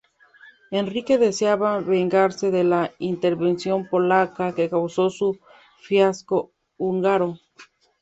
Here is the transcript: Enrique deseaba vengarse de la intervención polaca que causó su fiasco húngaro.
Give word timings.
Enrique 0.71 1.19
deseaba 1.19 1.79
vengarse 1.79 2.49
de 2.49 2.63
la 2.63 2.89
intervención 2.97 3.87
polaca 3.87 4.51
que 4.55 4.67
causó 4.67 5.11
su 5.11 5.39
fiasco 5.83 6.49
húngaro. 6.79 7.37